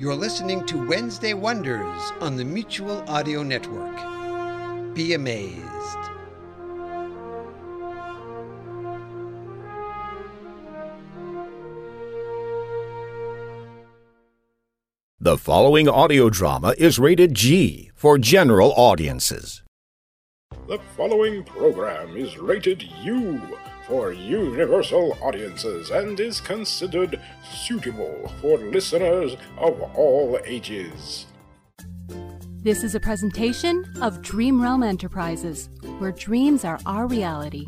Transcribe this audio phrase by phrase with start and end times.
[0.00, 3.94] You're listening to Wednesday Wonders on the Mutual Audio Network.
[4.94, 5.60] Be amazed.
[15.20, 19.62] The following audio drama is rated G for general audiences.
[20.66, 23.42] The following program is rated U
[23.90, 31.26] for universal audiences and is considered suitable for listeners of all ages.
[32.62, 37.66] This is a presentation of Dream Realm Enterprises, where dreams are our reality.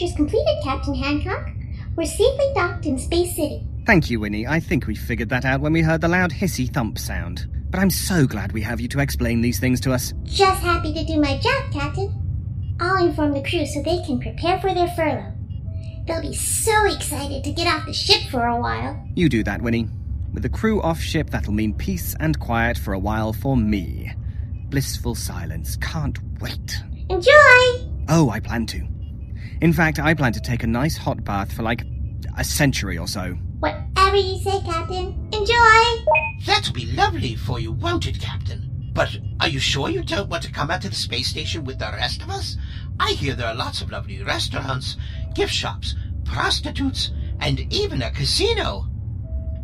[0.00, 1.50] Procedures completed, Captain Hancock.
[1.94, 3.66] We're safely docked in Space City.
[3.84, 4.46] Thank you, Winnie.
[4.46, 7.46] I think we figured that out when we heard the loud hissy thump sound.
[7.70, 10.14] But I'm so glad we have you to explain these things to us.
[10.24, 12.76] Just happy to do my job, Captain.
[12.80, 15.34] I'll inform the crew so they can prepare for their furlough.
[16.06, 19.06] They'll be so excited to get off the ship for a while.
[19.14, 19.88] You do that, Winnie.
[20.32, 24.10] With the crew off ship, that'll mean peace and quiet for a while for me.
[24.70, 25.76] Blissful silence.
[25.76, 26.82] Can't wait.
[27.10, 27.90] Enjoy!
[28.08, 28.88] Oh, I plan to.
[29.60, 31.84] In fact, I plan to take a nice hot bath for like
[32.38, 33.32] a century or so.
[33.58, 35.28] Whatever you say, Captain.
[35.32, 36.04] Enjoy!
[36.46, 38.90] That'll be lovely for you, won't it, Captain?
[38.94, 41.78] But are you sure you don't want to come out to the space station with
[41.78, 42.56] the rest of us?
[42.98, 44.96] I hear there are lots of lovely restaurants,
[45.34, 48.86] gift shops, prostitutes, and even a casino.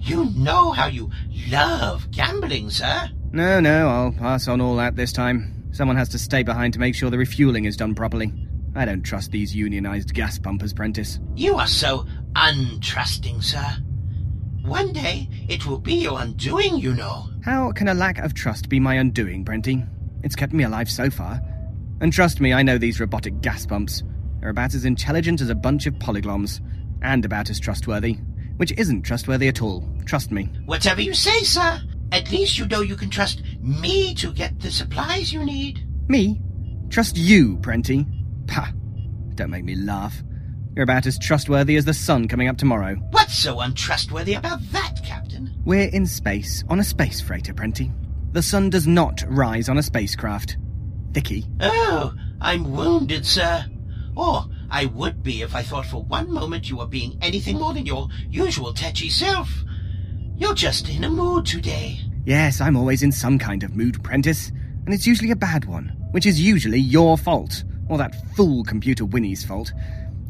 [0.00, 1.10] You know how you
[1.48, 3.10] love gambling, sir.
[3.32, 5.68] No, no, I'll pass on all that this time.
[5.72, 8.32] Someone has to stay behind to make sure the refueling is done properly.
[8.76, 11.18] I don't trust these unionized gas pumpers, Prentice.
[11.34, 13.66] You are so untrusting, sir.
[14.62, 17.28] One day it will be your undoing, you know.
[17.42, 19.82] How can a lack of trust be my undoing, Prenty?
[20.22, 21.40] It's kept me alive so far.
[22.02, 24.02] And trust me, I know these robotic gas pumps.
[24.40, 26.60] They're about as intelligent as a bunch of polygloms,
[27.00, 28.18] and about as trustworthy.
[28.58, 29.88] Which isn't trustworthy at all.
[30.04, 30.50] Trust me.
[30.66, 31.80] Whatever you say, sir.
[32.12, 35.86] At least you know you can trust me to get the supplies you need.
[36.08, 36.40] Me?
[36.90, 38.06] Trust you, Prenty?
[38.46, 38.72] Pah!
[39.34, 40.22] Don't make me laugh.
[40.74, 42.96] You're about as trustworthy as the sun coming up tomorrow.
[43.10, 45.54] What's so untrustworthy about that, Captain?
[45.64, 47.90] We're in space, on a space freighter, Prenty.
[48.32, 50.58] The sun does not rise on a spacecraft.
[51.12, 51.46] Dicky.
[51.60, 53.64] Oh, I'm wounded, sir.
[54.14, 57.72] Or I would be if I thought for one moment you were being anything more
[57.72, 59.50] than your usual tetchy self.
[60.36, 62.00] You're just in a mood today.
[62.26, 64.50] Yes, I'm always in some kind of mood, Prentice.
[64.84, 67.64] And it's usually a bad one, which is usually your fault.
[67.88, 69.72] Or that fool computer Winnie's fault.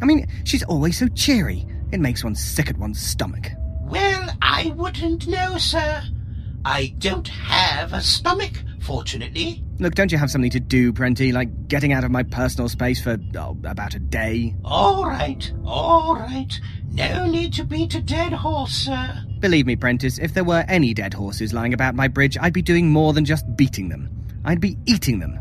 [0.03, 1.67] I mean, she's always so cheery.
[1.93, 3.51] It makes one sick at one's stomach.
[3.83, 6.03] Well, I wouldn't know, sir.
[6.65, 9.63] I don't have a stomach, fortunately.
[9.79, 11.31] Look, don't you have something to do, Prenty?
[11.31, 14.55] Like getting out of my personal space for, oh, about a day?
[14.65, 16.61] All right, all right.
[16.91, 19.25] No need to beat a dead horse, sir.
[19.39, 22.63] Believe me, Prentice, if there were any dead horses lying about my bridge, I'd be
[22.63, 24.11] doing more than just beating them.
[24.45, 25.39] I'd be eating them.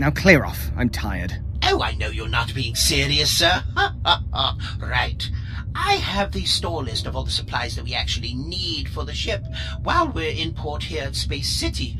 [0.00, 0.70] Now clear off.
[0.78, 1.44] I'm tired.
[1.62, 3.62] Oh, I know you're not being serious, sir.
[3.76, 4.78] Ha ha ha.
[4.80, 5.30] Right.
[5.74, 9.12] I have the store list of all the supplies that we actually need for the
[9.12, 9.44] ship
[9.82, 11.98] while we're in port here at Space City.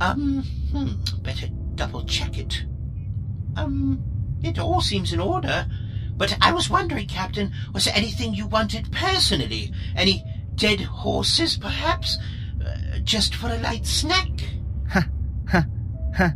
[0.00, 1.46] Um, hmm, better
[1.76, 2.64] double check it.
[3.56, 4.02] Um,
[4.42, 5.68] it all seems in order.
[6.16, 9.72] But I was wondering, Captain, was there anything you wanted personally?
[9.94, 10.24] Any
[10.56, 12.18] dead horses, perhaps?
[12.60, 14.28] Uh, just for a light snack?
[14.90, 15.06] Ha,
[15.48, 15.66] ha,
[16.16, 16.32] ha.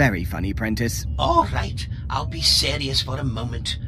[0.00, 1.04] Very funny, Prentice.
[1.18, 3.78] All right, I'll be serious for a moment.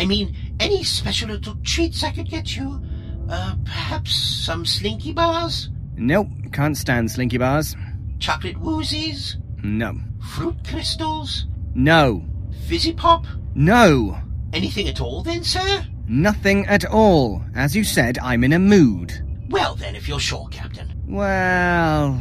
[0.00, 2.82] I mean, any special little treats I could get you?
[3.30, 4.12] Uh, perhaps
[4.44, 5.70] some slinky bars?
[5.94, 7.76] Nope, can't stand slinky bars.
[8.18, 9.36] Chocolate woozies?
[9.62, 9.96] No.
[10.34, 11.46] Fruit crystals?
[11.72, 12.24] No.
[12.66, 13.24] Fizzy pop?
[13.54, 14.18] No.
[14.52, 15.86] Anything at all then, sir?
[16.08, 17.44] Nothing at all.
[17.54, 19.12] As you said, I'm in a mood.
[19.48, 20.92] Well then, if you're sure, Captain.
[21.06, 22.20] Well,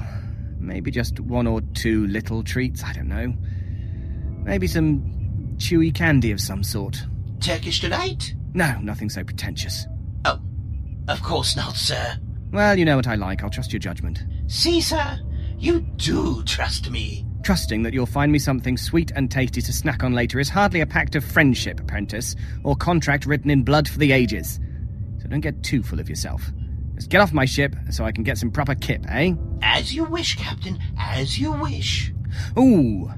[0.59, 3.33] maybe just one or two little treats, I don't know.
[4.43, 7.05] Maybe some chewy candy of some sort.
[7.39, 8.33] Turkish delight?
[8.53, 9.85] No, nothing so pretentious.
[10.25, 10.39] Oh,
[11.07, 12.17] of course not, sir.
[12.51, 13.43] Well, you know what I like.
[13.43, 14.23] I'll trust your judgment.
[14.47, 15.19] See, sir,
[15.57, 17.25] you do trust me.
[17.43, 20.81] Trusting that you'll find me something sweet and tasty to snack on later is hardly
[20.81, 24.59] a pact of friendship, apprentice, or contract written in blood for the ages.
[25.21, 26.51] So don't get too full of yourself.
[26.99, 29.33] Just get off my ship so I can get some proper kip, eh?
[29.61, 32.11] As you wish, Captain, as you wish.
[32.57, 33.09] Ooh.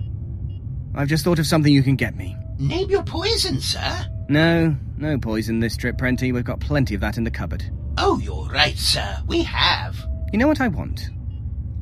[0.94, 2.38] I've just thought of something you can get me.
[2.60, 4.06] Name your poison, sir.
[4.30, 6.31] No, no poison this trip, Prenty.
[6.31, 7.63] We've got plenty of that in the cupboard.
[7.98, 9.18] Oh, you're right, sir.
[9.25, 9.98] We have.
[10.31, 11.10] You know what I want?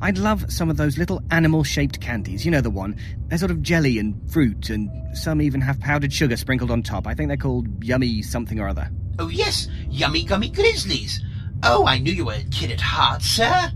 [0.00, 2.46] I'd love some of those little animal shaped candies.
[2.46, 2.96] You know the one.
[3.26, 7.06] They're sort of jelly and fruit, and some even have powdered sugar sprinkled on top.
[7.06, 8.90] I think they're called yummy something or other.
[9.18, 11.22] Oh, yes, yummy gummy grizzlies.
[11.62, 13.70] Oh, I knew you were a kid at heart, sir.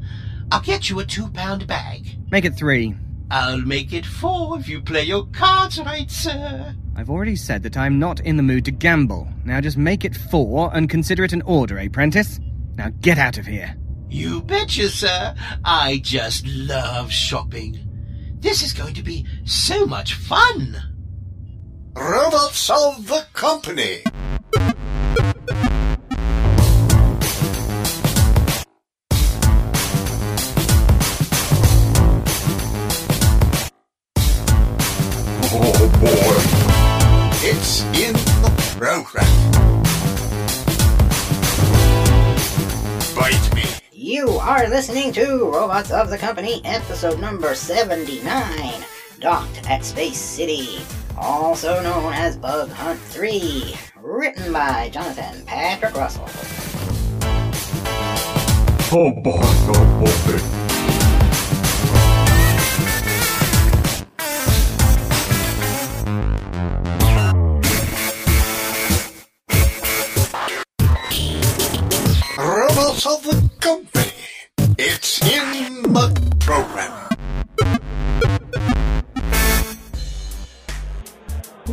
[0.51, 2.19] I'll get you a two pound bag.
[2.31, 2.95] Make it three.
[3.31, 6.75] I'll make it four if you play your cards right, sir.
[6.97, 9.29] I've already said that I'm not in the mood to gamble.
[9.45, 12.41] Now just make it four and consider it an order, eh, Prentice?
[12.77, 13.77] Now get out of here.
[14.09, 15.35] You betcha, sir.
[15.65, 17.81] I just love shopping.
[18.39, 20.77] This is going to be so much fun.
[21.97, 24.05] Robots of the company.
[35.56, 36.35] Oh boy.
[37.47, 38.12] It's in
[38.43, 39.25] the program.
[43.15, 43.62] Bite me.
[43.93, 48.85] You are listening to Robots of the Company, episode number 79,
[49.21, 50.81] Docked at Space City,
[51.17, 56.29] also known as Bug Hunt 3, written by Jonathan Patrick Russell.
[58.91, 60.64] Oh boy, oh boy.
[73.05, 74.12] Robots of the company.
[74.79, 77.09] It's in the program.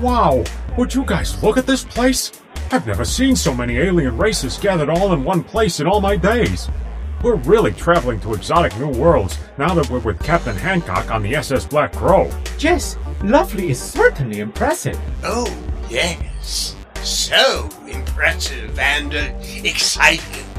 [0.01, 0.43] Wow,
[0.77, 2.31] would you guys look at this place?
[2.71, 6.15] I've never seen so many alien races gathered all in one place in all my
[6.15, 6.69] days.
[7.23, 11.35] We're really traveling to exotic new worlds now that we're with Captain Hancock on the
[11.35, 12.31] SS Black Crow.
[12.57, 14.99] Yes, Lovely is certainly impressive.
[15.23, 15.45] Oh,
[15.89, 16.75] yes.
[17.03, 19.33] So impressive and uh,
[19.63, 20.50] exciting.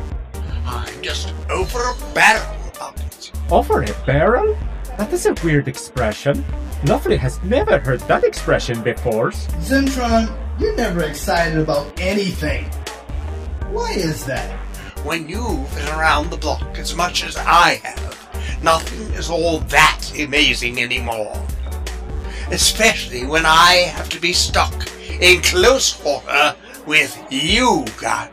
[0.65, 3.33] I'm just over a barrel of it.
[3.51, 4.57] Over a barrel?
[4.99, 6.45] That is a weird expression.
[6.85, 9.31] Lovely has never heard that expression before.
[9.31, 12.65] Zimtron, you're never excited about anything.
[13.71, 14.59] Why is that?
[15.05, 20.05] When you've been around the block as much as I have, nothing is all that
[20.19, 21.41] amazing anymore.
[22.51, 24.89] Especially when I have to be stuck
[25.21, 26.55] in close quarter
[26.87, 28.29] with you guys.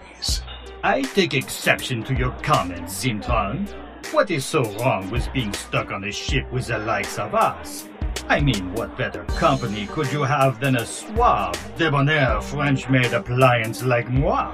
[0.84, 3.68] I take exception to your comments, Zimtron.
[4.14, 7.88] What is so wrong with being stuck on a ship with the likes of us?
[8.30, 14.10] I mean, what better company could you have than a suave, debonair French-made appliance like
[14.10, 14.54] moi?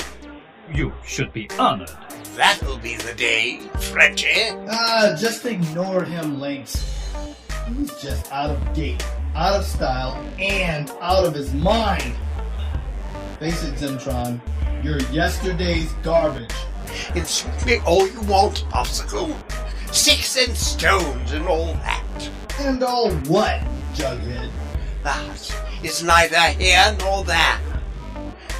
[0.73, 1.91] You should be honored.
[2.35, 3.59] That'll be the day,
[3.91, 4.49] Frenchie.
[4.67, 7.13] Ah, just ignore him, Lynx.
[7.67, 9.05] He's just out of date,
[9.35, 12.15] out of style, and out of his mind.
[13.39, 14.41] Face it, Zimtron,
[14.85, 16.53] you're yesterday's garbage.
[17.65, 19.33] Me all you want, Popsicle.
[19.91, 22.29] Sticks and stones and all that.
[22.59, 23.61] And all what,
[23.95, 24.51] Jughead?
[25.01, 27.59] That is neither here nor there.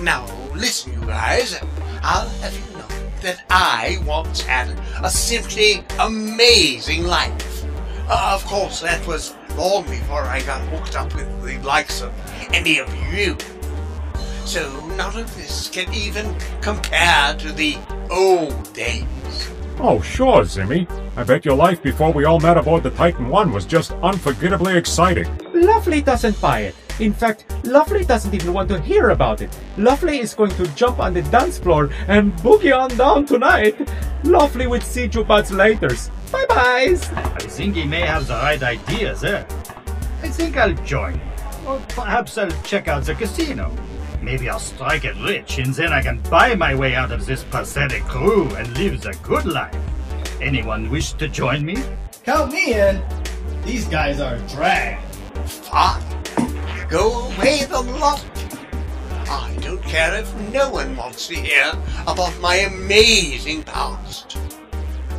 [0.01, 0.25] Now,
[0.55, 1.61] listen, you guys.
[2.01, 2.87] I'll have you know
[3.21, 4.69] that I once had
[5.03, 7.65] a simply amazing life.
[8.09, 12.11] Uh, of course, that was long before I got hooked up with the likes of
[12.51, 13.37] any of you.
[14.45, 17.77] So none of this can even compare to the
[18.11, 19.05] old days.
[19.79, 20.87] Oh, sure, Zimmy.
[21.17, 24.77] I bet your life before we all met aboard the Titan 1 was just unforgettably
[24.77, 25.27] exciting.
[25.53, 26.75] Lovely doesn't buy it.
[26.99, 29.49] In fact, Lovely doesn't even want to hear about it.
[29.77, 33.89] Lovely is going to jump on the dance floor and boogie on down tonight.
[34.23, 35.89] Lovely will see you buds later.
[36.31, 37.11] Bye byes.
[37.11, 39.45] I think he may have the right ideas there.
[40.21, 41.19] I think I'll join.
[41.65, 43.75] Or perhaps I'll check out the casino.
[44.25, 47.43] Maybe I'll strike it rich and then I can buy my way out of this
[47.43, 49.77] pathetic crew and live the good life.
[50.41, 51.77] Anyone wish to join me?
[52.23, 53.03] Count me in.
[53.63, 54.99] These guys are a drag.
[55.45, 56.01] Fine.
[56.89, 58.25] Go away the lot.
[59.29, 61.73] I don't care if no one wants to hear
[62.07, 64.37] about my amazing past.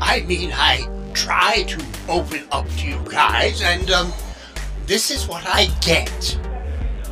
[0.00, 4.12] I mean, I try to open up to you guys, and, um,
[4.86, 6.36] this is what I get.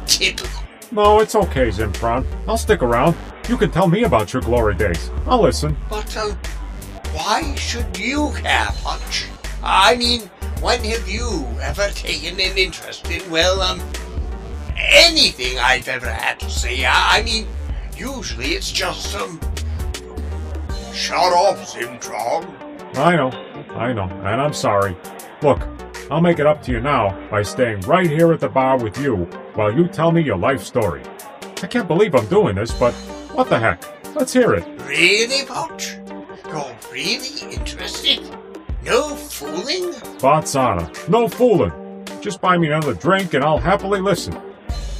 [0.06, 0.63] Typical.
[0.94, 2.24] No, it's okay, Zimtron.
[2.46, 3.16] I'll stick around.
[3.48, 5.10] You can tell me about your glory days.
[5.26, 5.76] I'll listen.
[5.90, 6.38] But, um,
[7.12, 9.26] why should you care much?
[9.60, 10.20] I mean,
[10.60, 13.82] when have you ever taken an interest in, well, um,
[14.76, 16.84] anything I've ever had to say?
[16.84, 17.48] I I mean,
[17.96, 19.40] usually it's just, um,
[20.92, 22.46] shut up, Zimtron.
[22.96, 23.30] I know,
[23.74, 24.96] I know, and I'm sorry.
[25.42, 25.60] Look,
[26.10, 28.98] I'll make it up to you now by staying right here at the bar with
[28.98, 31.02] you while you tell me your life story.
[31.62, 32.92] I can't believe I'm doing this, but
[33.32, 33.82] what the heck?
[34.14, 34.64] Let's hear it.
[34.82, 35.96] Really, Poach?
[36.46, 38.20] You're really interested?
[38.84, 39.92] No fooling?
[40.20, 41.72] Batsana, no fooling.
[42.20, 44.38] Just buy me another drink and I'll happily listen.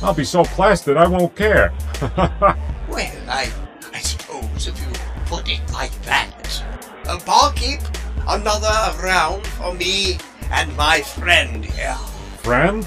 [0.02, 1.72] I'll be so plastered I won't care.
[2.86, 3.50] Well, I,
[3.94, 4.92] I suppose if you
[5.24, 6.62] put it like that.
[7.06, 7.80] Uh, barkeep,
[8.28, 8.68] another
[9.02, 10.18] round for me
[10.50, 11.94] and my friend here.
[12.42, 12.84] Friend?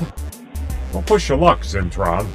[0.92, 2.28] Don't push your luck, Zimtron.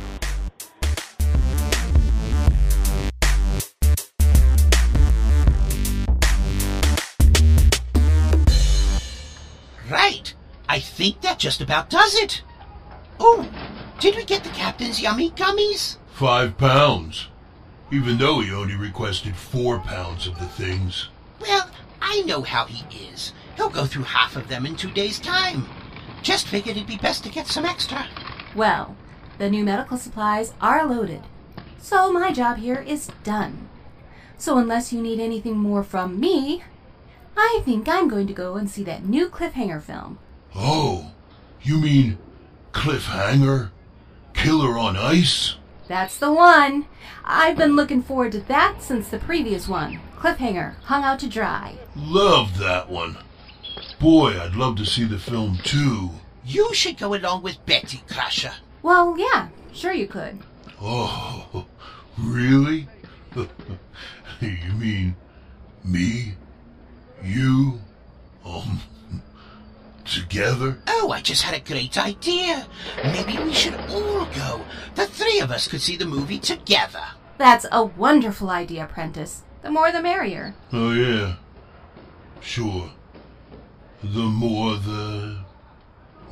[9.90, 10.34] Right.
[10.68, 12.42] I think that just about does it.
[13.20, 13.48] Oh,
[14.00, 15.96] did we get the captain's yummy gummies?
[16.12, 17.28] Five pounds.
[17.90, 21.08] Even though he only requested four pounds of the things.
[21.40, 23.32] Well, I know how he is.
[23.56, 25.66] He'll go through half of them in two days' time.
[26.22, 28.06] Just figured it'd be best to get some extra.
[28.54, 28.96] Well,
[29.38, 31.22] the new medical supplies are loaded.
[31.78, 33.68] So my job here is done.
[34.38, 36.62] So unless you need anything more from me,
[37.36, 40.18] I think I'm going to go and see that new cliffhanger film.
[40.54, 41.12] Oh,
[41.62, 42.18] you mean
[42.72, 43.70] cliffhanger?
[44.34, 45.56] Killer on ice?
[45.88, 46.86] That's the one.
[47.24, 50.00] I've been looking forward to that since the previous one.
[50.18, 51.76] Cliffhanger, hung out to dry.
[51.96, 53.18] Love that one.
[54.02, 56.10] Boy, I'd love to see the film too.
[56.44, 58.50] You should go along with Betty Crusher.
[58.82, 60.40] Well, yeah, sure you could.
[60.80, 61.66] Oh,
[62.18, 62.88] really?
[64.40, 65.14] you mean
[65.84, 66.34] me,
[67.22, 67.78] you,
[68.44, 68.80] um,
[70.04, 70.82] together?
[70.88, 72.66] Oh, I just had a great idea.
[73.04, 74.62] Maybe we should all go.
[74.96, 77.04] The three of us could see the movie together.
[77.38, 79.44] That's a wonderful idea, Prentice.
[79.62, 80.56] The more the merrier.
[80.72, 81.36] Oh, yeah.
[82.40, 82.90] Sure.
[84.02, 85.38] The more the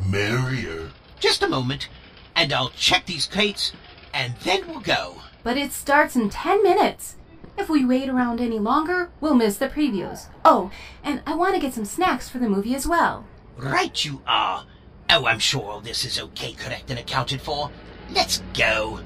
[0.04, 0.90] merrier.
[1.20, 1.88] Just a moment,
[2.34, 3.72] and I'll check these crates,
[4.12, 5.22] and then we'll go.
[5.44, 7.16] But it starts in ten minutes.
[7.56, 10.26] If we wait around any longer, we'll miss the previews.
[10.44, 10.72] Oh,
[11.04, 13.26] and I want to get some snacks for the movie as well.
[13.56, 14.66] Right you are.
[15.08, 17.70] Oh, I'm sure all this is okay, correct, and accounted for.
[18.10, 19.00] Let's go.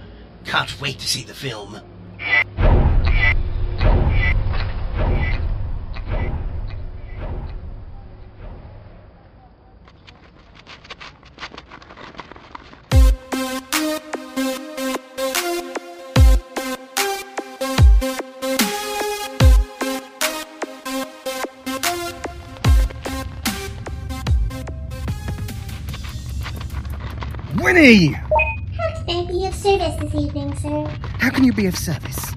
[0.44, 1.80] Can't wait to see the film.
[27.56, 28.08] Winnie!
[28.08, 30.86] How can I be of service this evening, sir?
[31.18, 32.34] How can you be of service?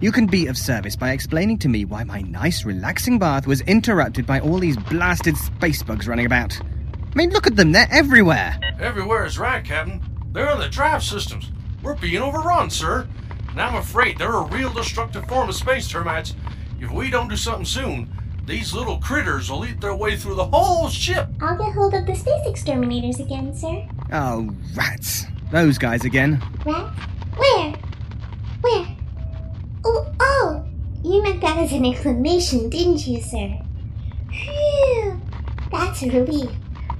[0.00, 3.60] You can be of service by explaining to me why my nice, relaxing bath was
[3.62, 6.60] interrupted by all these blasted space bugs running about.
[6.60, 8.58] I mean, look at them, they're everywhere.
[8.80, 10.02] Everywhere is right, Captain.
[10.32, 11.52] They're in the drive systems.
[11.82, 13.06] We're being overrun, sir.
[13.50, 16.34] And I'm afraid they're a real destructive form of space termites.
[16.80, 18.12] If we don't do something soon,
[18.48, 21.28] these little critters will eat their way through the whole ship.
[21.42, 23.86] I'll get hold of the space exterminators again, sir.
[24.10, 25.26] Oh, rats.
[25.52, 26.42] Those guys again.
[26.64, 26.98] Rats?
[27.36, 27.74] Where?
[28.62, 28.96] Where?
[29.84, 30.64] Oh, oh!
[31.04, 33.58] You meant that as an exclamation, didn't you, sir?
[34.30, 35.20] Phew!
[35.70, 36.50] That's a relief.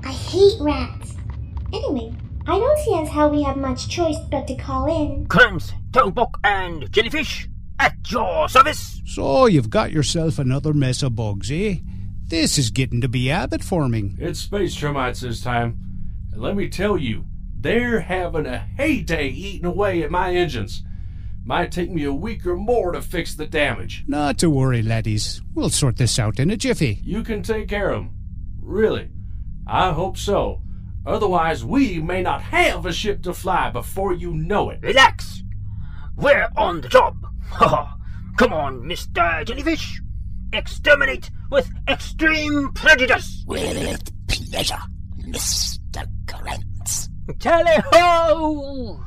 [0.05, 1.17] I hate rats.
[1.73, 2.15] Anyway,
[2.47, 5.27] I don't see as how we have much choice but to call in.
[5.27, 9.01] Krantz, Tobok, and jellyfish at your service.
[9.07, 11.77] So you've got yourself another mess of bugs, eh?
[12.27, 14.17] This is getting to be habit forming.
[14.21, 15.79] It's space termites this time.
[16.33, 17.25] And let me tell you,
[17.59, 20.83] they're having a heyday eating away at my engines.
[21.45, 24.05] Might take me a week or more to fix the damage.
[24.07, 25.41] Not to worry, laddies.
[25.55, 27.01] We'll sort this out in a jiffy.
[27.03, 28.11] You can take care of 'em.
[28.61, 29.09] Really.
[29.67, 30.61] I hope so.
[31.07, 34.81] Otherwise, we may not have a ship to fly before you know it.
[34.83, 35.43] Relax.
[36.17, 37.28] We're on the job.
[38.39, 39.45] Come on, Mr.
[39.45, 40.01] Jellyfish.
[40.53, 43.45] Exterminate with extreme prejudice.
[43.47, 44.79] With pleasure,
[45.21, 46.07] Mr.
[46.27, 47.09] Krantz.
[47.39, 49.05] Tally ho!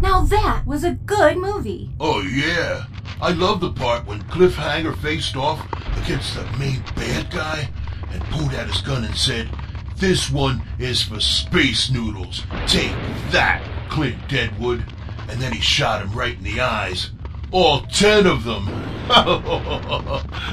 [0.00, 1.90] Now that was a good movie.
[2.00, 2.84] Oh, yeah.
[3.20, 5.66] I love the part when Cliffhanger faced off
[6.00, 7.68] against the main bad guy
[8.12, 9.48] and pulled out his gun and said,
[9.96, 12.44] This one is for space noodles.
[12.68, 12.92] Take
[13.30, 13.60] that,
[13.90, 14.84] Clint Deadwood.
[15.28, 17.10] And then he shot him right in the eyes.
[17.50, 18.66] All ten of them.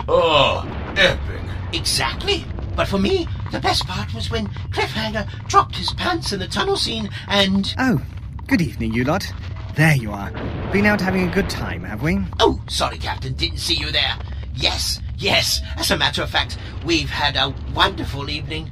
[0.07, 0.65] oh,
[0.97, 1.41] epic.
[1.71, 2.45] Exactly.
[2.75, 6.77] But for me, the best part was when Cliffhanger dropped his pants in the tunnel
[6.77, 7.75] scene and.
[7.77, 8.01] Oh,
[8.47, 9.31] good evening, you lot.
[9.75, 10.31] There you are.
[10.71, 12.19] Been out having a good time, have we?
[12.39, 13.33] Oh, sorry, Captain.
[13.33, 14.17] Didn't see you there.
[14.55, 15.61] Yes, yes.
[15.77, 18.71] As a matter of fact, we've had a wonderful evening.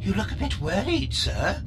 [0.00, 1.62] You look a bit worried, sir.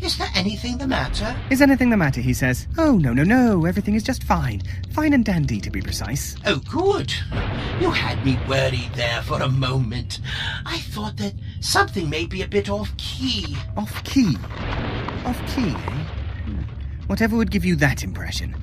[0.00, 1.34] Is there anything the matter?
[1.50, 2.66] Is anything the matter, he says.
[2.76, 3.64] Oh, no, no, no.
[3.64, 4.60] Everything is just fine.
[4.92, 6.36] Fine and dandy, to be precise.
[6.44, 7.12] Oh, good.
[7.80, 10.20] You had me worried there for a moment.
[10.66, 13.56] I thought that something may be a bit off key.
[13.76, 14.36] Off key?
[15.24, 16.03] Off key, eh?
[17.14, 18.56] Whatever would give you that impression?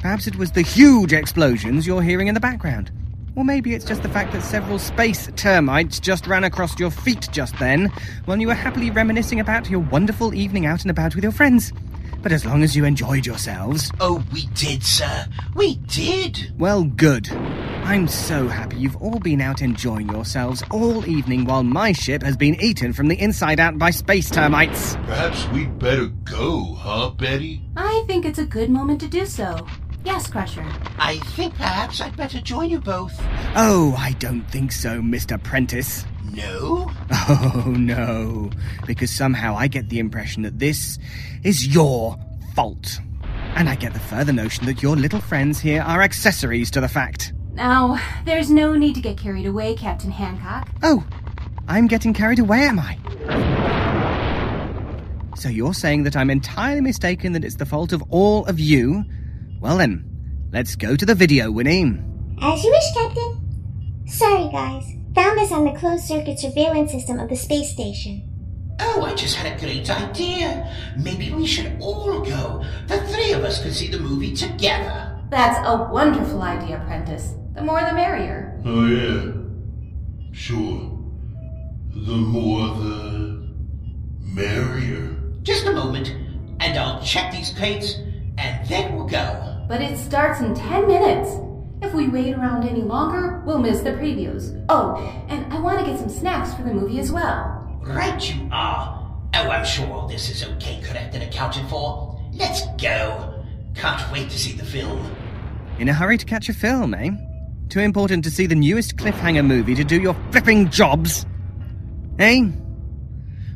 [0.00, 2.90] Perhaps it was the huge explosions you're hearing in the background.
[3.34, 7.26] Or maybe it's just the fact that several space termites just ran across your feet
[7.32, 7.90] just then,
[8.26, 11.72] while you were happily reminiscing about your wonderful evening out and about with your friends.
[12.22, 13.90] But as long as you enjoyed yourselves.
[14.00, 15.26] Oh, we did, sir.
[15.54, 16.52] We did.
[16.58, 17.30] Well, good.
[17.84, 22.36] I'm so happy you've all been out enjoying yourselves all evening while my ship has
[22.36, 24.96] been eaten from the inside out by space termites.
[25.06, 27.62] Perhaps we'd better go, huh, Betty?
[27.76, 29.66] I think it's a good moment to do so.
[30.02, 30.66] Yes, Crusher.
[30.98, 33.14] I think perhaps I'd better join you both.
[33.54, 35.40] Oh, I don't think so, Mr.
[35.42, 36.04] Prentice.
[36.32, 36.90] No?
[37.28, 38.50] Oh, no.
[38.86, 40.98] Because somehow I get the impression that this
[41.44, 42.16] is your
[42.54, 42.98] fault.
[43.54, 46.88] And I get the further notion that your little friends here are accessories to the
[46.88, 47.32] fact.
[47.54, 50.68] Now, there's no need to get carried away, Captain Hancock.
[50.82, 51.06] Oh,
[51.68, 52.98] I'm getting carried away, am I?
[55.36, 59.04] So you're saying that I'm entirely mistaken that it's the fault of all of you?
[59.60, 60.04] Well then,
[60.52, 62.00] let's go to the video, Winnie.
[62.40, 64.04] As you wish, Captain.
[64.06, 64.84] Sorry, guys.
[65.14, 68.30] Found this on the closed circuit surveillance system of the space station.
[68.80, 70.74] Oh, I just had a great idea.
[70.98, 72.64] Maybe we should all go.
[72.88, 75.22] The three of us could see the movie together.
[75.30, 77.34] That's a wonderful idea, Prentice.
[77.54, 78.60] The more the merrier.
[78.64, 79.32] Oh, yeah.
[80.32, 80.90] Sure.
[81.94, 83.48] The more the
[84.20, 85.16] merrier.
[85.42, 86.08] Just a moment,
[86.60, 87.94] and I'll check these plates,
[88.38, 89.64] and then we'll go.
[89.68, 91.30] But it starts in 10 minutes.
[91.80, 94.64] If we wait around any longer, we'll miss the previews.
[94.68, 94.96] Oh,
[95.28, 97.78] and I want to get some snacks for the movie as well.
[97.82, 99.00] Right you are.
[99.34, 102.20] Oh, I'm sure all this is okay, correct, and accounted for.
[102.32, 103.44] Let's go.
[103.74, 105.14] Can't wait to see the film.
[105.78, 107.10] In a hurry to catch a film, eh?
[107.68, 111.26] Too important to see the newest cliffhanger movie to do your flipping jobs?
[112.18, 112.48] Eh?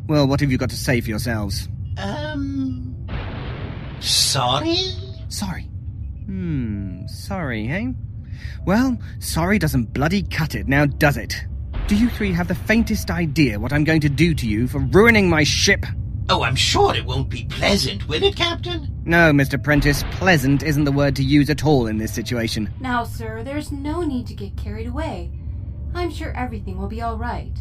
[0.09, 1.69] Well, what have you got to say for yourselves?
[1.97, 3.07] Um.
[4.01, 4.77] Sorry?
[5.29, 5.63] Sorry.
[6.27, 7.89] Hmm, sorry, eh?
[8.65, 11.35] Well, sorry doesn't bloody cut it, now does it?
[11.87, 14.79] Do you three have the faintest idea what I'm going to do to you for
[14.79, 15.87] ruining my ship?
[16.31, 19.01] Oh, I'm sure it won't be pleasant, will it, Captain?
[19.07, 19.63] No, Mr.
[19.63, 22.69] Prentice, pleasant isn't the word to use at all in this situation.
[22.81, 25.31] Now, sir, there's no need to get carried away.
[25.95, 27.57] I'm sure everything will be all right.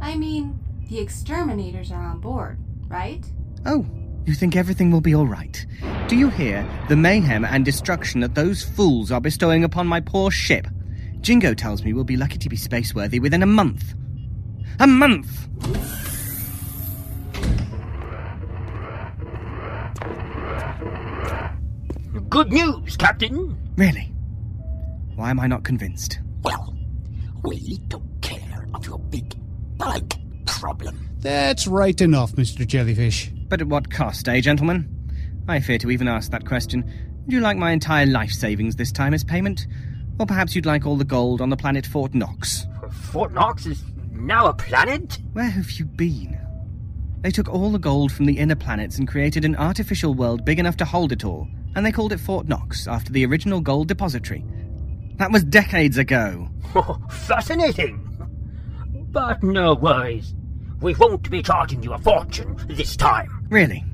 [0.00, 3.24] I mean, the exterminators are on board, right?
[3.66, 3.84] Oh,
[4.24, 5.66] you think everything will be all right?
[6.08, 10.30] Do you hear the mayhem and destruction that those fools are bestowing upon my poor
[10.30, 10.66] ship?
[11.20, 13.92] Jingo tells me we'll be lucky to be spaceworthy within a month.
[14.80, 15.48] A month!
[22.38, 23.58] Good news, Captain.
[23.76, 24.12] Really?
[25.16, 26.20] Why am I not convinced?
[26.44, 26.72] Well,
[27.42, 29.34] we took care of your big
[29.76, 30.14] bug
[30.46, 31.10] problem.
[31.18, 32.64] That's right enough, Mr.
[32.64, 33.32] Jellyfish.
[33.48, 34.88] But at what cost, eh, gentlemen?
[35.48, 36.84] I fear to even ask that question.
[37.24, 39.66] Would you like my entire life savings this time as payment?
[40.20, 42.68] Or perhaps you'd like all the gold on the planet Fort Knox?
[43.10, 45.18] Fort Knox is now a planet?
[45.32, 46.38] Where have you been?
[47.22, 50.60] They took all the gold from the inner planets and created an artificial world big
[50.60, 53.88] enough to hold it all, and they called it Fort Knox after the original gold
[53.88, 54.44] depository.
[55.16, 56.48] That was decades ago.
[56.74, 58.04] Oh, fascinating.
[59.10, 60.34] But no worries.
[60.80, 63.46] We won't be charging you a fortune this time.
[63.50, 63.84] Really?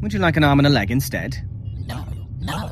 [0.00, 1.36] Would you like an arm and a leg instead?
[1.86, 2.04] No,
[2.40, 2.70] no.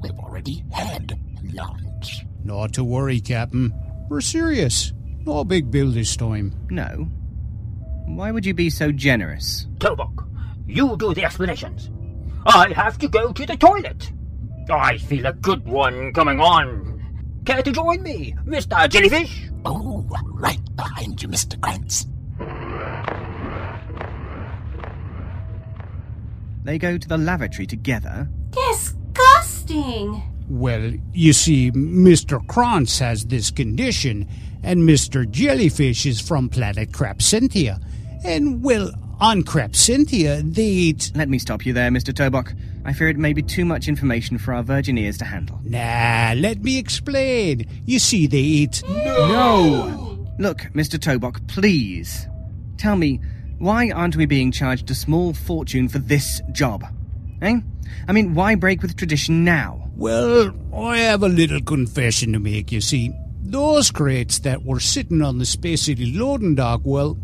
[0.00, 1.18] We've already had
[1.52, 2.24] lunch.
[2.44, 3.72] Not to worry, Captain.
[4.08, 4.92] We're serious.
[5.26, 6.54] No big bill this time.
[6.70, 7.08] No.
[8.06, 9.66] Why would you be so generous?
[9.78, 10.26] Tobok,
[10.66, 11.90] you do the explanations.
[12.46, 14.12] I have to go to the toilet.
[14.70, 17.42] I feel a good one coming on.
[17.44, 18.88] Care to join me, Mr.
[18.88, 19.50] Jellyfish?
[19.64, 21.60] Oh, right behind you, Mr.
[21.60, 22.06] Krantz.
[26.64, 28.28] They go to the lavatory together.
[28.50, 30.22] Disgusting!
[30.48, 32.46] Well, you see, Mr.
[32.46, 34.28] Krantz has this condition,
[34.62, 35.28] and Mr.
[35.28, 37.82] Jellyfish is from planet Crapsentia.
[38.24, 41.12] And, well, on Crapsentia, they eat.
[41.14, 42.12] Let me stop you there, Mr.
[42.12, 42.56] Tobok.
[42.84, 45.60] I fear it may be too much information for our virgin ears to handle.
[45.64, 47.66] Nah, let me explain.
[47.84, 48.82] You see, they eat.
[48.88, 50.26] No!
[50.38, 50.98] Look, Mr.
[50.98, 52.26] Tobok, please.
[52.78, 53.20] Tell me,
[53.58, 56.84] why aren't we being charged a small fortune for this job?
[57.42, 57.60] Eh?
[58.08, 59.90] I mean, why break with tradition now?
[59.96, 63.12] Well, I have a little confession to make, you see.
[63.42, 67.18] Those crates that were sitting on the Space City loading dock, well,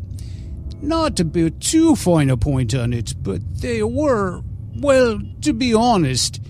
[0.82, 4.42] not to put too fine a point on it, but they were,
[4.76, 6.40] well, to be honest,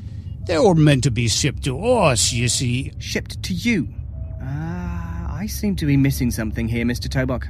[0.46, 2.92] they were meant to be shipped to us, you see.
[2.98, 3.88] Shipped to you?
[4.42, 7.08] Ah, I seem to be missing something here, Mr.
[7.08, 7.48] Tobok.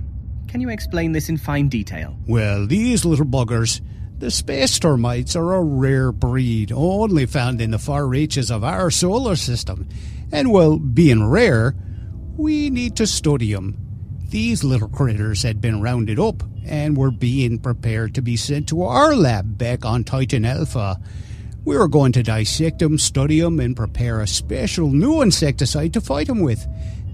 [0.48, 2.16] Can you explain this in fine detail?
[2.26, 3.80] Well, these little buggers,
[4.18, 8.90] the space termites, are a rare breed, only found in the far reaches of our
[8.90, 9.88] solar system.
[10.32, 11.74] And, well, being rare,
[12.36, 13.76] we need to study 'em.
[14.30, 18.82] These little critters had been rounded up and were being prepared to be sent to
[18.82, 21.00] our lab back on Titan Alpha.
[21.64, 26.00] We were going to dissect them, study them, and prepare a special new insecticide to
[26.00, 26.66] fight them with.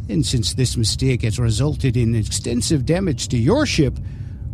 [0.08, 3.98] And since this mistake has resulted in extensive damage to your ship,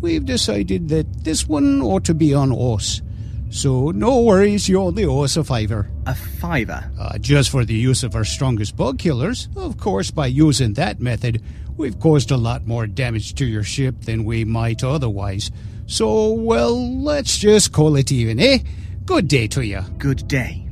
[0.00, 3.02] we've decided that this one ought to be on us.
[3.50, 5.88] So no worries, you only owe us a fiver.
[6.06, 6.90] A fiver?
[6.98, 9.48] Uh, just for the use of our strongest bug killers.
[9.56, 11.42] Of course, by using that method,
[11.78, 15.50] we've caused a lot more damage to your ship than we might otherwise.
[15.86, 18.58] So, well, let's just call it even, eh?
[19.06, 19.80] Good day to you.
[19.96, 20.68] Good day.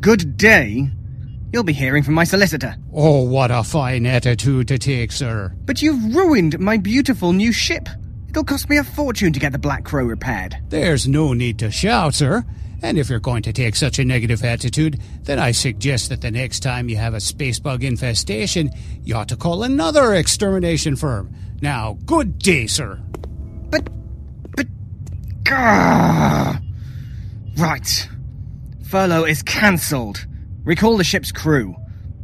[0.00, 0.90] Good day?
[1.52, 2.76] You'll be hearing from my solicitor.
[2.92, 5.54] Oh, what a fine attitude to take, sir.
[5.64, 7.88] But you've ruined my beautiful new ship.
[8.28, 10.58] It'll cost me a fortune to get the Black Crow repaired.
[10.68, 12.44] There's no need to shout, sir.
[12.82, 16.30] And if you're going to take such a negative attitude, then I suggest that the
[16.30, 18.70] next time you have a space bug infestation,
[19.02, 21.34] you ought to call another extermination firm.
[21.60, 23.00] Now, good day, sir.
[23.70, 23.88] But.
[24.54, 24.66] but.
[25.42, 26.58] Gah!
[27.56, 28.08] Right.
[28.84, 30.24] Furlough is cancelled.
[30.62, 31.74] Recall the ship's crew.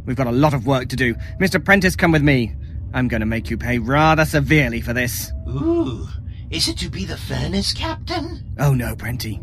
[0.07, 1.15] We've got a lot of work to do.
[1.41, 1.63] Mr.
[1.63, 2.55] Prentice, come with me.
[2.93, 5.33] I'm going to make you pay rather severely for this.
[5.49, 6.07] Ooh,
[6.51, 8.55] is it to be the furnace captain?
[8.59, 9.41] Oh no, Prenty.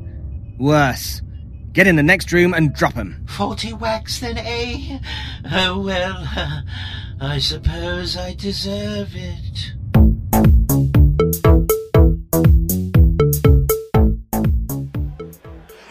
[0.62, 1.24] Worse.
[1.74, 3.26] Get in the next room and drop him.
[3.28, 5.00] Forty whacks then, eh?
[5.52, 6.24] Oh well,
[7.20, 9.74] I suppose I deserve it.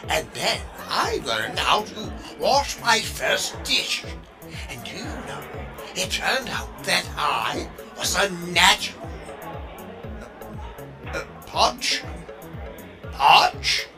[0.09, 4.05] And then I learned how to wash my first dish.
[4.71, 5.43] And you know,
[5.97, 9.09] it turned out that I was a natural.
[11.09, 12.05] Uh, Podge?
[13.11, 13.89] Podge?
[13.89, 13.90] Uh,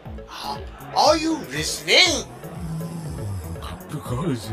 [0.96, 2.24] Are you listening?
[3.90, 4.50] Because.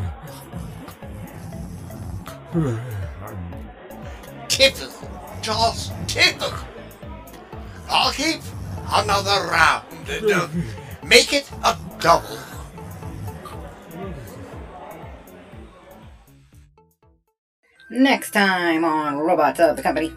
[4.47, 5.09] Typical.
[5.41, 6.53] Just typical.
[7.89, 8.41] I'll keep
[8.91, 9.85] another round.
[10.09, 10.47] and, uh,
[11.03, 12.37] Make it a double.
[17.89, 20.13] Next time on Robots of the Company.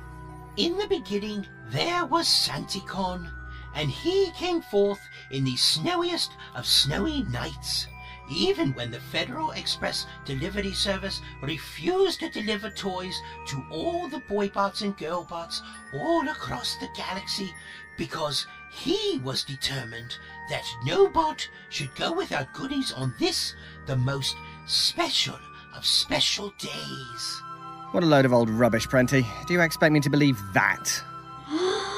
[0.59, 3.31] In the beginning, there was Santicon,
[3.75, 7.87] and he came forth in the snowiest of snowy nights.
[8.31, 14.83] Even when the Federal Express Delivery Service refused to deliver toys to all the boybots
[14.83, 15.61] and girlbots
[15.93, 17.53] all across the galaxy
[17.99, 20.17] because he was determined
[20.49, 23.55] that no bot should go without goodies on this,
[23.87, 25.39] the most special
[25.77, 27.43] of special days.
[27.91, 29.27] What a load of old rubbish, Prenty.
[29.47, 31.03] Do you expect me to believe that?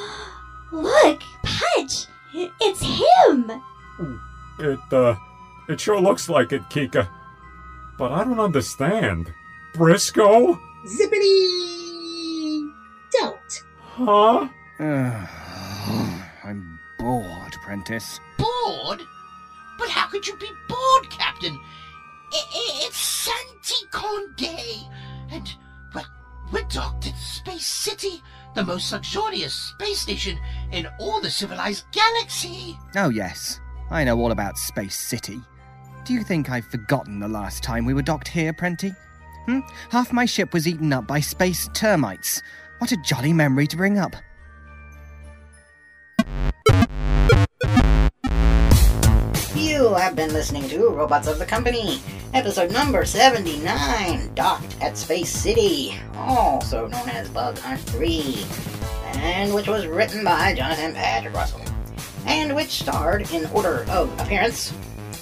[0.74, 2.06] Look, Pudge!
[2.34, 3.50] It's him!
[4.58, 5.14] It, uh,
[5.68, 7.08] it sure looks like it, Kika.
[7.96, 9.32] But I don't understand.
[9.74, 10.58] Briscoe?
[10.86, 12.68] Zippity!
[13.12, 13.62] Don't.
[13.80, 14.48] Huh?
[16.44, 18.18] I'm bored, Prentice.
[18.36, 19.02] Bored?
[19.78, 21.56] But how could you be bored, Captain?
[22.32, 24.88] I- I- it's Santicon Day,
[25.30, 25.63] and well,
[26.52, 28.22] we're docked at Space City,
[28.54, 30.38] the most luxurious space station
[30.72, 32.78] in all the civilized galaxy.
[32.96, 33.60] Oh, yes.
[33.90, 35.40] I know all about Space City.
[36.04, 38.92] Do you think I've forgotten the last time we were docked here, Prenty?
[39.46, 39.60] Hmm?
[39.90, 42.42] Half my ship was eaten up by space termites.
[42.78, 44.14] What a jolly memory to bring up.
[49.94, 52.02] You have been listening to Robots of the Company,
[52.32, 58.44] episode number 79, Docked at Space City, also known as Bug Hunt 3,
[59.20, 61.62] and which was written by Jonathan Patrick Russell,
[62.26, 64.74] and which starred in order of appearance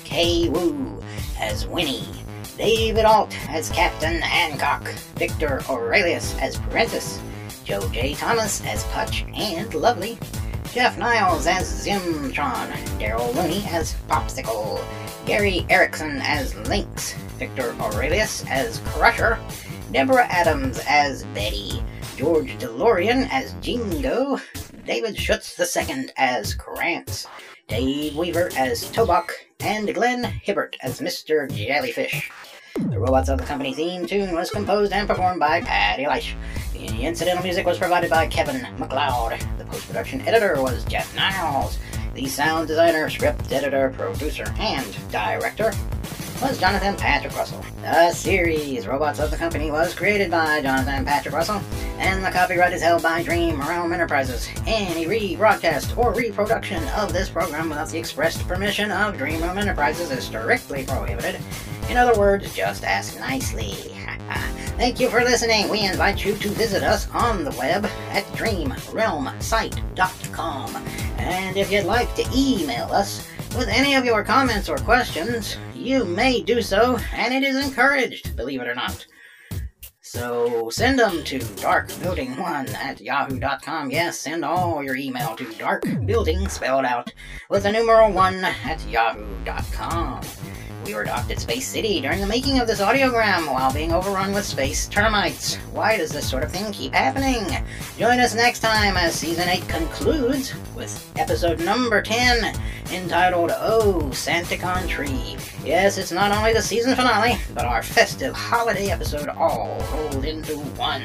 [0.04, 1.02] Kay Wu
[1.38, 2.08] as Winnie,
[2.56, 7.20] David Alt as Captain Hancock, Victor Aurelius as Prentice,
[7.62, 8.14] Joe J.
[8.14, 10.18] Thomas as Putch and Lovely,
[10.72, 14.82] Jeff Niles as Zimtron, Daryl Looney as Popsicle,
[15.26, 19.38] Gary Erickson as Lynx, Victor Aurelius as Crusher,
[19.92, 21.82] Deborah Adams as Betty,
[22.16, 24.40] George DeLorean as Jingo,
[24.86, 27.26] David Schutz II as Krantz,
[27.68, 29.30] Dave Weaver as Tobok,
[29.60, 31.54] and Glenn Hibbert as Mr.
[31.54, 32.30] Jellyfish.
[32.74, 36.34] The Robots of the Company theme tune was composed and performed by Patty Leish.
[36.72, 39.44] The incidental music was provided by Kevin MacLeod.
[39.58, 41.78] The post-production editor was Jeff Niles.
[42.14, 45.72] The sound designer, script editor, producer, and director
[46.40, 47.62] was Jonathan Patrick Russell.
[47.82, 51.60] The series Robots of the Company was created by Jonathan Patrick Russell,
[51.98, 54.48] and the copyright is held by Dream Realm Enterprises.
[54.66, 60.10] Any rebroadcast or reproduction of this program without the expressed permission of Dream Realm Enterprises
[60.10, 61.38] is strictly prohibited.
[61.88, 63.72] In other words, just ask nicely.
[64.76, 65.68] Thank you for listening.
[65.68, 70.76] We invite you to visit us on the web at dreamrealmsite.com.
[71.18, 76.04] And if you'd like to email us with any of your comments or questions, you
[76.04, 79.06] may do so, and it is encouraged, believe it or not.
[80.00, 83.90] So send them to darkbuilding1 at yahoo.com.
[83.90, 87.12] Yes, send all your email to darkbuilding spelled out
[87.48, 90.20] with the numeral 1 at yahoo.com.
[90.84, 94.32] We were docked at Space City during the making of this audiogram while being overrun
[94.32, 95.54] with space termites.
[95.72, 97.46] Why does this sort of thing keep happening?
[97.98, 102.56] Join us next time as Season 8 concludes with episode number 10
[102.90, 105.36] entitled Oh Santicon Tree.
[105.64, 110.58] Yes, it's not only the season finale, but our festive holiday episode all rolled into
[110.58, 111.04] one.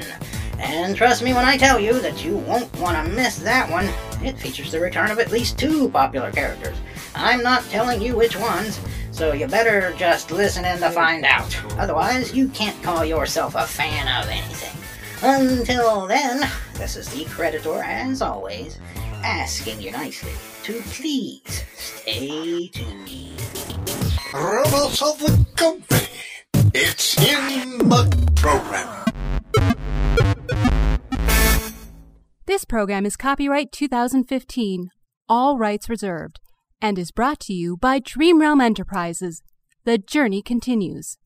[0.60, 3.88] And trust me when I tell you that you won't want to miss that one.
[4.26, 6.78] It features the return of at least two popular characters.
[7.14, 8.80] I'm not telling you which ones,
[9.18, 11.60] so you better just listen in to find out.
[11.80, 14.78] Otherwise, you can't call yourself a fan of anything.
[15.24, 18.78] Until then, this is the Creditor, as always,
[19.24, 23.42] asking you nicely to please stay tuned.
[24.32, 26.08] Robots of the Company.
[26.76, 29.04] It's in the program.
[32.46, 34.92] This program is copyright 2015,
[35.28, 36.40] all rights reserved,
[36.82, 39.42] and is brought to you by Dream Realm Enterprises.
[39.84, 41.18] The journey continues.